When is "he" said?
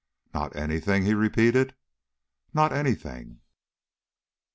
1.05-1.13